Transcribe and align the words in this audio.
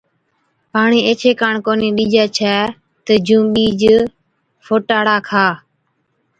پاڻِي 0.71 0.99
ايڇي 1.07 1.31
ڪاڻ 1.41 1.53
ڪونهِي 1.65 1.89
ڏِجَي 1.97 2.23
ڇَي 2.37 2.57
تہ 3.05 3.13
جُون 3.25 3.43
ٻِيج 3.53 3.81
ڦوٽاڙا 4.65 5.17
کا۔ 5.27 5.45